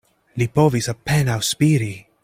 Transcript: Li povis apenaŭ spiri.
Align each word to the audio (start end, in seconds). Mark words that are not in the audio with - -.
Li 0.41 0.47
povis 0.55 0.89
apenaŭ 0.95 1.37
spiri. 1.51 1.93